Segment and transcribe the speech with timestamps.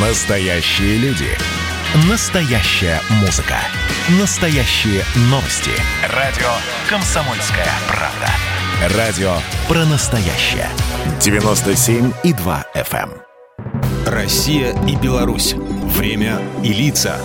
[0.00, 1.26] Настоящие люди.
[2.08, 3.56] Настоящая музыка.
[4.20, 5.72] Настоящие новости.
[6.14, 6.46] Радио
[6.88, 8.96] «Комсомольская правда».
[8.96, 9.32] Радио
[9.66, 10.68] про настоящее.
[11.18, 13.10] 97,2 FM.
[13.10, 13.12] эм.
[14.06, 15.54] Россия и Беларусь.
[15.56, 17.18] Время и лица.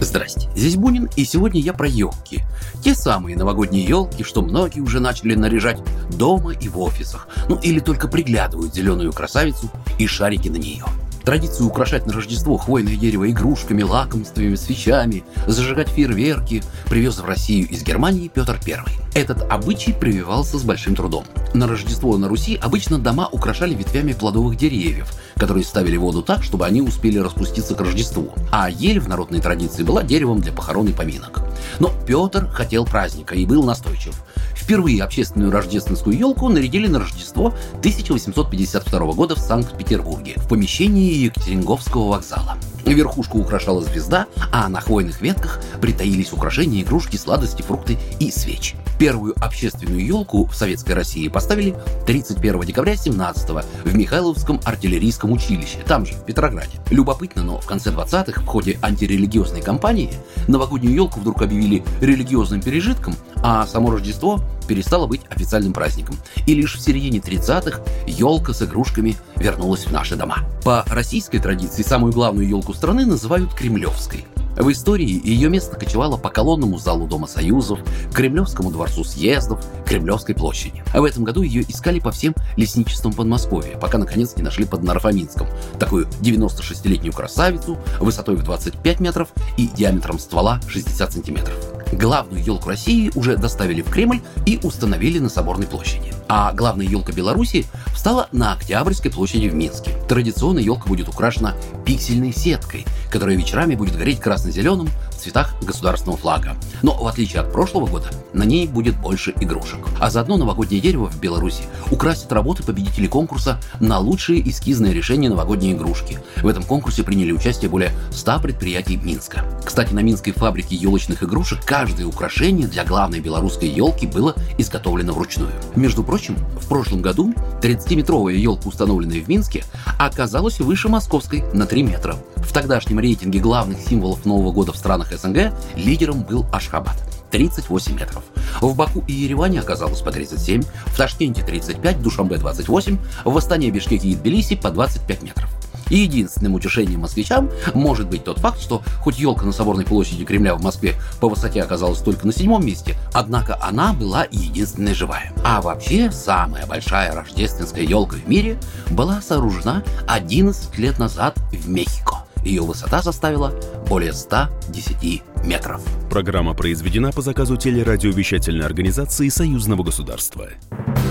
[0.00, 2.42] Здрасте, здесь Бунин, и сегодня я про елки.
[2.82, 5.78] Те самые новогодние елки, что многие уже начали наряжать
[6.10, 7.28] дома и в офисах.
[7.48, 10.84] Ну или только приглядывают зеленую красавицу и шарики на нее.
[11.24, 17.82] Традицию украшать на Рождество хвойное дерево игрушками, лакомствами, свечами, зажигать фейерверки привез в Россию из
[17.82, 18.80] Германии Петр I.
[19.14, 21.24] Этот обычай прививался с большим трудом.
[21.54, 26.66] На Рождество на Руси обычно дома украшали ветвями плодовых деревьев, которые ставили воду так, чтобы
[26.66, 28.32] они успели распуститься к Рождеству.
[28.50, 31.42] А ель в народной традиции была деревом для похорон и поминок.
[31.78, 34.14] Но Петр хотел праздника и был настойчив.
[34.62, 42.56] Впервые общественную рождественскую елку нарядили на Рождество 1852 года в Санкт-Петербурге в помещении Екатеринговского вокзала.
[42.84, 48.76] Верхушку украшала звезда, а на хвойных ветках притаились украшения, игрушки, сладости, фрукты и свечи.
[48.98, 51.74] Первую общественную елку в Советской России поставили
[52.06, 53.50] 31 декабря 17
[53.84, 56.78] в Михайловском артиллерийском училище, там же, в Петрограде.
[56.90, 60.12] Любопытно, но в конце 20-х в ходе антирелигиозной кампании
[60.46, 66.16] новогоднюю елку вдруг объявили религиозным пережитком, а само Рождество перестало быть официальным праздником.
[66.46, 70.38] И лишь в середине 30-х елка с игрушками вернулась в наши дома.
[70.64, 74.26] По российской традиции самую главную елку страны называют Кремлевской.
[74.56, 77.80] В истории ее место кочевало по колонному залу Дома Союзов,
[78.12, 80.84] Кремлевскому дворцу съездов, Кремлевской площади.
[80.92, 84.82] А в этом году ее искали по всем лесничествам Подмосковья, пока наконец не нашли под
[84.82, 85.46] Нарфаминском.
[85.78, 91.71] Такую 96-летнюю красавицу высотой в 25 метров и диаметром ствола 60 сантиметров.
[91.92, 96.12] Главную елку России уже доставили в Кремль и установили на Соборной площади.
[96.28, 99.92] А главная елка Беларуси встала на Октябрьской площади в Минске.
[100.08, 101.54] Традиционно елка будет украшена
[101.84, 104.88] пиксельной сеткой, которая вечерами будет гореть красно-зеленым
[105.22, 106.56] цветах государственного флага.
[106.82, 109.80] Но в отличие от прошлого года, на ней будет больше игрушек.
[110.00, 115.72] А заодно новогоднее дерево в Беларуси украсит работы победителей конкурса на лучшие эскизные решения новогодней
[115.72, 116.18] игрушки.
[116.42, 119.44] В этом конкурсе приняли участие более 100 предприятий Минска.
[119.64, 125.52] Кстати, на Минской фабрике елочных игрушек каждое украшение для главной белорусской елки было изготовлено вручную.
[125.76, 127.32] Между прочим, в прошлом году
[127.62, 129.64] 30-метровая елка, установленная в Минске,
[129.98, 132.16] оказалась выше московской на 3 метра.
[132.42, 136.96] В тогдашнем рейтинге главных символов Нового года в странах СНГ лидером был Ашхабад.
[137.30, 138.22] 38 метров.
[138.60, 143.70] В Баку и Ереване оказалось по 37, в Ташкенте 35, в Душамбе 28, в Астане,
[143.70, 145.48] Бишкеке и Тбилиси по 25 метров.
[145.88, 150.54] И единственным утешением москвичам может быть тот факт, что хоть елка на Соборной площади Кремля
[150.54, 155.32] в Москве по высоте оказалась только на седьмом месте, однако она была единственной живая.
[155.44, 158.58] А вообще, самая большая рождественская елка в мире
[158.90, 162.21] была сооружена 11 лет назад в Мехико.
[162.44, 163.52] Ее высота составила
[163.88, 165.80] более 110 метров.
[166.10, 170.48] Программа произведена по заказу телерадиовещательной организации Союзного государства.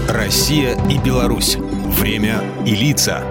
[0.09, 1.55] Россия и Беларусь.
[1.99, 3.23] Время и лица.